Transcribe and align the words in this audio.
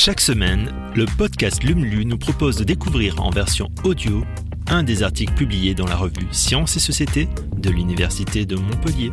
Chaque 0.00 0.20
semaine, 0.20 0.72
le 0.94 1.06
podcast 1.06 1.64
LUMLU 1.64 2.04
nous 2.04 2.18
propose 2.18 2.56
de 2.56 2.62
découvrir 2.62 3.20
en 3.20 3.30
version 3.30 3.68
audio 3.82 4.22
un 4.68 4.84
des 4.84 5.02
articles 5.02 5.34
publiés 5.34 5.74
dans 5.74 5.88
la 5.88 5.96
revue 5.96 6.28
Sciences 6.30 6.76
et 6.76 6.78
Société 6.78 7.28
de 7.56 7.68
l'Université 7.68 8.46
de 8.46 8.54
Montpellier. 8.54 9.10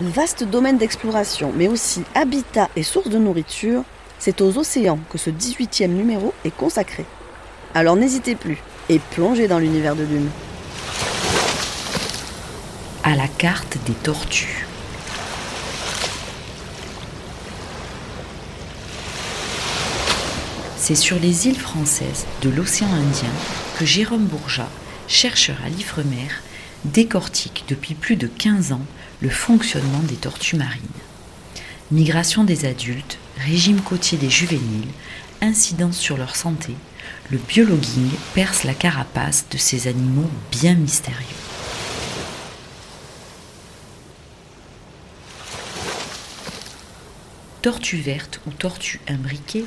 Vaste 0.00 0.42
domaine 0.44 0.78
d'exploration, 0.78 1.52
mais 1.54 1.68
aussi 1.68 2.02
habitat 2.14 2.70
et 2.76 2.82
source 2.82 3.10
de 3.10 3.18
nourriture, 3.18 3.84
c'est 4.18 4.40
aux 4.40 4.56
océans 4.56 5.00
que 5.10 5.18
ce 5.18 5.28
18e 5.28 5.88
numéro 5.88 6.32
est 6.46 6.56
consacré. 6.56 7.04
Alors 7.74 7.96
n'hésitez 7.96 8.36
plus 8.36 8.56
et 8.88 9.00
plongez 9.10 9.48
dans 9.48 9.58
l'univers 9.58 9.96
de 9.96 10.04
Lune. 10.04 10.30
À 13.04 13.14
la 13.16 13.28
carte 13.28 13.76
des 13.84 13.92
tortues. 13.92 14.69
C'est 20.90 20.96
sur 20.96 21.20
les 21.20 21.46
îles 21.46 21.56
françaises 21.56 22.26
de 22.42 22.50
l'océan 22.50 22.92
Indien 22.92 23.30
que 23.78 23.84
Jérôme 23.84 24.24
Bourgeat, 24.24 24.68
chercheur 25.06 25.56
à 25.64 25.68
l'Ifremer, 25.68 26.26
décortique 26.84 27.62
depuis 27.68 27.94
plus 27.94 28.16
de 28.16 28.26
15 28.26 28.72
ans 28.72 28.84
le 29.20 29.28
fonctionnement 29.28 30.00
des 30.00 30.16
tortues 30.16 30.56
marines. 30.56 30.82
Migration 31.92 32.42
des 32.42 32.64
adultes, 32.64 33.18
régime 33.38 33.80
côtier 33.82 34.18
des 34.18 34.30
juvéniles, 34.30 34.88
incidence 35.40 35.96
sur 35.96 36.16
leur 36.16 36.34
santé, 36.34 36.74
le 37.30 37.38
biologuing 37.38 38.10
perce 38.34 38.64
la 38.64 38.74
carapace 38.74 39.44
de 39.48 39.58
ces 39.58 39.86
animaux 39.86 40.28
bien 40.50 40.74
mystérieux. 40.74 41.24
Tortues 47.62 48.00
vertes 48.00 48.40
ou 48.48 48.50
tortues 48.50 49.00
imbriquées, 49.06 49.66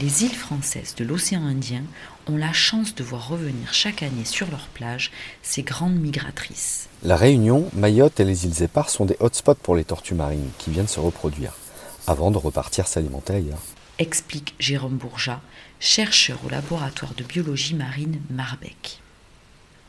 les 0.00 0.24
îles 0.24 0.34
françaises 0.34 0.94
de 0.96 1.04
l'océan 1.04 1.44
Indien 1.44 1.82
ont 2.28 2.36
la 2.36 2.52
chance 2.52 2.94
de 2.94 3.04
voir 3.04 3.28
revenir 3.28 3.72
chaque 3.72 4.02
année 4.02 4.24
sur 4.24 4.50
leur 4.50 4.66
plage 4.68 5.12
ces 5.42 5.62
grandes 5.62 5.94
migratrices. 5.94 6.88
La 7.02 7.16
Réunion, 7.16 7.68
Mayotte 7.74 8.18
et 8.20 8.24
les 8.24 8.46
îles 8.46 8.62
Éparses 8.62 8.94
sont 8.94 9.04
des 9.04 9.16
hotspots 9.20 9.54
pour 9.54 9.76
les 9.76 9.84
tortues 9.84 10.14
marines 10.14 10.50
qui 10.58 10.70
viennent 10.70 10.88
se 10.88 11.00
reproduire, 11.00 11.54
avant 12.06 12.30
de 12.30 12.38
repartir 12.38 12.88
s'alimenter 12.88 13.34
ailleurs. 13.34 13.62
Explique 13.98 14.54
Jérôme 14.58 14.96
Bourgeat, 14.96 15.40
chercheur 15.78 16.38
au 16.44 16.48
laboratoire 16.48 17.14
de 17.14 17.22
biologie 17.22 17.74
marine 17.74 18.20
Marbec. 18.30 19.00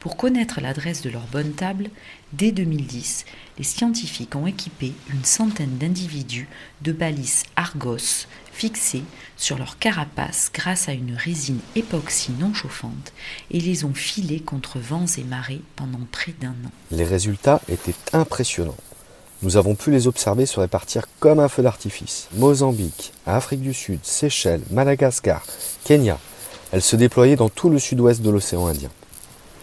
Pour 0.05 0.17
connaître 0.17 0.61
l'adresse 0.61 1.01
de 1.01 1.09
leur 1.09 1.25
bonne 1.31 1.53
table, 1.53 1.89
dès 2.31 2.51
2010, 2.51 3.25
les 3.57 3.63
scientifiques 3.63 4.35
ont 4.35 4.45
équipé 4.45 4.93
une 5.11 5.25
centaine 5.25 5.79
d'individus 5.79 6.47
de 6.83 6.91
balises 6.91 7.41
Argos 7.55 8.27
fixées 8.53 9.01
sur 9.35 9.57
leur 9.57 9.79
carapace 9.79 10.51
grâce 10.53 10.89
à 10.89 10.93
une 10.93 11.15
résine 11.15 11.57
époxy 11.75 12.33
non 12.39 12.53
chauffante 12.53 13.13
et 13.49 13.59
les 13.59 13.83
ont 13.83 13.95
filés 13.95 14.41
contre 14.41 14.77
vents 14.77 15.07
et 15.17 15.23
marées 15.23 15.61
pendant 15.75 16.05
près 16.11 16.35
d'un 16.39 16.49
an. 16.49 16.71
Les 16.91 17.03
résultats 17.03 17.61
étaient 17.67 17.95
impressionnants. 18.13 18.77
Nous 19.41 19.57
avons 19.57 19.73
pu 19.73 19.89
les 19.89 20.05
observer 20.05 20.45
se 20.45 20.59
répartir 20.59 21.07
comme 21.19 21.39
un 21.39 21.49
feu 21.49 21.63
d'artifice. 21.63 22.27
Mozambique, 22.35 23.11
Afrique 23.25 23.61
du 23.61 23.73
Sud, 23.73 24.01
Seychelles, 24.03 24.61
Madagascar, 24.69 25.43
Kenya. 25.83 26.19
Elles 26.71 26.83
se 26.83 26.95
déployaient 26.95 27.37
dans 27.37 27.49
tout 27.49 27.71
le 27.71 27.79
sud-ouest 27.79 28.21
de 28.21 28.29
l'océan 28.29 28.67
Indien 28.67 28.91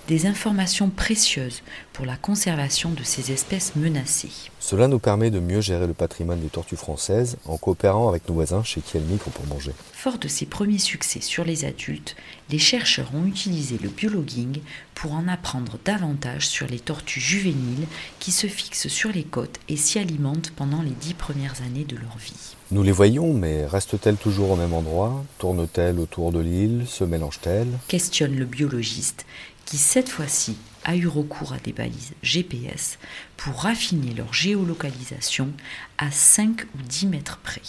des 0.08 0.26
informations 0.26 0.90
précieuses 0.90 1.62
pour 1.92 2.06
la 2.06 2.16
conservation 2.16 2.90
de 2.90 3.02
ces 3.02 3.32
espèces 3.32 3.76
menacées. 3.76 4.50
Cela 4.60 4.88
nous 4.88 4.98
permet 4.98 5.30
de 5.30 5.40
mieux 5.40 5.60
gérer 5.60 5.86
le 5.86 5.94
patrimoine 5.94 6.40
des 6.40 6.48
tortues 6.48 6.76
françaises 6.76 7.36
en 7.44 7.56
coopérant 7.56 8.08
avec 8.08 8.28
nos 8.28 8.34
voisins 8.34 8.64
chez 8.64 8.80
qui 8.80 8.96
elles 8.96 9.02
migrent 9.04 9.30
pour 9.30 9.46
manger. 9.46 9.72
Fort 9.92 10.18
de 10.18 10.28
ses 10.28 10.46
premiers 10.46 10.78
succès 10.78 11.20
sur 11.20 11.44
les 11.44 11.64
adultes, 11.64 12.16
les 12.50 12.58
chercheurs 12.58 13.10
ont 13.14 13.26
utilisé 13.26 13.78
le 13.80 13.88
biologuing 13.88 14.60
pour 14.94 15.12
en 15.12 15.28
apprendre 15.28 15.78
davantage 15.84 16.46
sur 16.46 16.66
les 16.66 16.80
tortues 16.80 17.20
juvéniles 17.20 17.86
qui 18.18 18.32
se 18.32 18.46
fixent 18.46 18.88
sur 18.88 19.10
les 19.10 19.24
côtes 19.24 19.60
et 19.68 19.76
s'y 19.76 19.98
alimentent 19.98 20.52
pendant 20.56 20.82
les 20.82 20.90
dix 20.90 21.14
premières 21.14 21.62
années 21.62 21.84
de 21.84 21.96
leur 21.96 22.16
vie. 22.18 22.56
Nous 22.70 22.82
les 22.82 22.92
voyons, 22.92 23.34
mais 23.34 23.66
restent-elles 23.66 24.16
toujours 24.16 24.50
au 24.50 24.56
même 24.56 24.72
endroit? 24.72 25.24
Tournent-elles 25.38 25.98
autour 25.98 26.32
de 26.32 26.40
l'île? 26.40 26.84
Se 26.88 27.04
mélangent-elles? 27.04 27.68
Questionne 27.88 28.34
le 28.34 28.46
biologiste 28.46 29.26
qui 29.64 29.78
cette 29.78 30.08
fois-ci 30.08 30.56
a 30.84 30.96
eu 30.96 31.06
recours 31.06 31.52
à 31.52 31.58
des 31.58 31.72
balises 31.72 32.12
GPS 32.22 32.98
pour 33.36 33.54
raffiner 33.62 34.14
leur 34.14 34.32
géolocalisation 34.32 35.50
à 35.98 36.10
5 36.10 36.62
ou 36.74 36.82
10 36.82 37.06
mètres 37.06 37.38
près. 37.38 37.62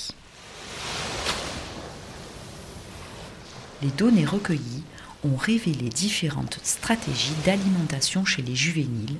Les 3.81 3.89
données 3.89 4.25
recueillies 4.25 4.83
ont 5.25 5.35
révélé 5.35 5.89
différentes 5.89 6.59
stratégies 6.63 7.33
d'alimentation 7.45 8.25
chez 8.25 8.41
les 8.41 8.55
juvéniles, 8.55 9.17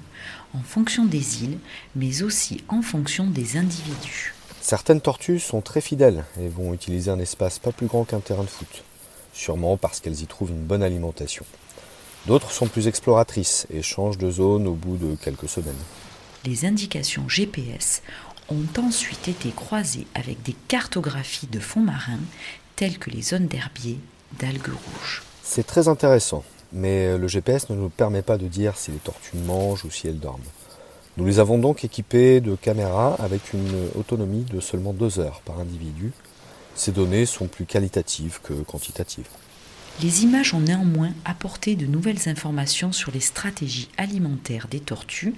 en 0.54 0.62
fonction 0.62 1.06
des 1.06 1.44
îles, 1.44 1.60
mais 1.96 2.24
aussi 2.24 2.64
en 2.68 2.82
fonction 2.82 3.26
des 3.26 3.58
individus. 3.58 4.34
Certaines 4.62 5.02
tortues 5.02 5.40
sont 5.40 5.62
très 5.62 5.82
fidèles 5.82 6.24
et 6.40 6.48
vont 6.48 6.74
utiliser 6.74 7.12
un 7.12 7.20
espace 7.20 7.60
pas 7.60 7.72
plus 7.72 7.88
grand 7.88 8.06
qu'un 8.06 8.20
terrain 8.20 8.44
de 8.44 8.50
foot, 8.50 8.84
sûrement 9.34 9.78
parce 9.78 10.00
qu'elles 10.00 10.22
y 10.22 10.28
trouvent 10.28 10.52
une 10.52 10.64
bonne 10.64 10.84
alimentation. 10.84 11.46
D'autres 12.26 12.52
sont 12.52 12.68
plus 12.68 12.88
exploratrices 12.88 13.68
et 13.70 13.82
changent 13.82 14.18
de 14.18 14.32
zone 14.32 14.66
au 14.68 14.74
bout 14.74 14.96
de 14.96 15.16
quelques 15.16 15.50
semaines. 15.50 15.74
Les 16.46 16.66
indications 16.66 17.28
GPS 17.28 18.02
ont 18.50 18.82
ensuite 18.82 19.28
été 19.28 19.52
croisées 19.52 20.08
avec 20.16 20.42
des 20.42 20.56
cartographies 20.68 21.48
de 21.48 21.60
fonds 21.60 21.82
marins 21.82 22.20
telles 22.76 22.98
que 22.98 23.10
les 23.10 23.22
zones 23.22 23.48
d'herbiers, 23.48 24.00
d'algues 24.40 24.68
rouges. 24.68 25.24
C'est 25.44 25.68
très 25.68 25.90
intéressant, 25.90 26.44
mais 26.72 27.18
le 27.18 27.28
GPS 27.28 27.70
ne 27.70 27.76
nous 27.76 27.90
permet 27.90 28.22
pas 28.22 28.38
de 28.38 28.48
dire 28.48 28.78
si 28.78 28.92
les 28.92 28.98
tortues 28.98 29.38
mangent 29.46 29.84
ou 29.86 29.92
si 29.92 30.08
elles 30.08 30.20
dorment. 30.20 30.42
Nous 31.18 31.26
les 31.26 31.40
avons 31.40 31.60
donc 31.60 31.84
équipées 31.84 32.42
de 32.42 32.56
caméras 32.56 33.16
avec 33.20 33.54
une 33.54 33.90
autonomie 33.96 34.46
de 34.46 34.60
seulement 34.60 34.94
deux 34.94 35.20
heures 35.20 35.42
par 35.46 35.60
individu. 35.60 36.12
Ces 36.76 36.92
données 36.92 37.28
sont 37.28 37.48
plus 37.48 37.66
qualitatives 37.66 38.40
que 38.42 38.54
quantitatives. 38.54 39.28
Les 40.02 40.24
images 40.24 40.54
ont 40.54 40.60
néanmoins 40.60 41.12
apporté 41.24 41.76
de 41.76 41.86
nouvelles 41.86 42.28
informations 42.28 42.92
sur 42.92 43.12
les 43.12 43.20
stratégies 43.20 43.90
alimentaires 43.98 44.68
des 44.68 44.80
tortues, 44.80 45.36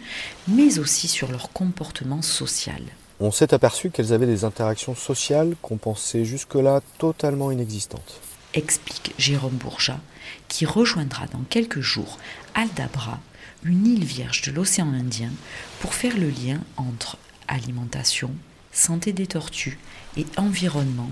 mais 0.48 0.80
aussi 0.80 1.08
sur 1.08 1.30
leur 1.30 1.52
comportement 1.52 2.22
social. 2.22 2.82
On 3.20 3.32
s'est 3.32 3.54
aperçu 3.54 3.92
qu'elles 3.92 4.14
avaient 4.14 4.26
des 4.26 4.44
interactions 4.44 4.96
sociales 4.96 5.56
qu'on 5.62 5.78
pensait 5.78 6.26
jusque-là 6.26 6.82
totalement 6.98 7.52
inexistantes. 7.52 8.22
Explique 8.54 9.14
Jérôme 9.18 9.56
Bourgeat, 9.56 10.00
qui 10.48 10.66
rejoindra 10.66 11.28
dans 11.28 11.44
quelques 11.50 11.82
jours 11.82 12.18
Aldabra, 12.54 13.20
une 13.64 13.86
île 13.86 14.06
vierge 14.06 14.42
de 14.44 14.52
l'océan 14.52 14.94
Indien, 14.94 15.32
pour 15.80 15.94
faire 15.94 16.18
le 16.18 16.30
lien 16.30 16.60
entre 16.78 17.18
alimentation, 17.48 18.32
santé 18.72 19.14
des 19.14 19.28
tortues 19.28 19.80
et 20.18 20.26
environnement 20.38 21.12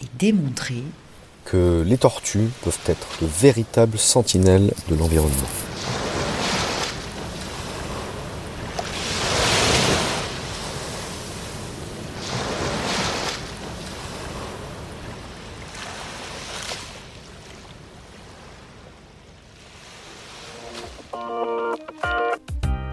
et 0.00 0.06
démontrer 0.18 0.82
que 1.52 1.82
les 1.86 1.98
tortues 1.98 2.48
peuvent 2.64 2.78
être 2.86 3.06
de 3.20 3.26
véritables 3.26 3.98
sentinelles 3.98 4.72
de 4.88 4.94
l'environnement. 4.94 5.36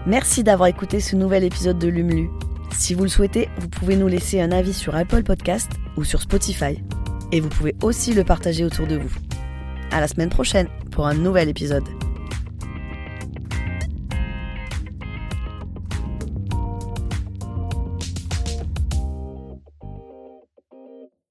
Merci 0.06 0.42
d'avoir 0.42 0.68
écouté 0.68 1.00
ce 1.00 1.16
nouvel 1.16 1.44
épisode 1.44 1.78
de 1.78 1.88
Lumlu. 1.88 2.28
Si 2.76 2.92
vous 2.92 3.04
le 3.04 3.08
souhaitez, 3.08 3.48
vous 3.58 3.68
pouvez 3.68 3.96
nous 3.96 4.08
laisser 4.08 4.40
un 4.40 4.52
avis 4.52 4.74
sur 4.74 4.94
Apple 4.96 5.22
Podcast 5.22 5.70
ou 5.96 6.04
sur 6.04 6.20
Spotify 6.20 6.78
et 7.32 7.40
vous 7.40 7.48
pouvez 7.48 7.74
aussi 7.82 8.12
le 8.12 8.24
partager 8.24 8.64
autour 8.64 8.86
de 8.86 8.96
vous. 8.96 9.14
À 9.90 10.00
la 10.00 10.08
semaine 10.08 10.30
prochaine 10.30 10.68
pour 10.90 11.06
un 11.06 11.14
nouvel 11.14 11.48
épisode. 11.48 11.84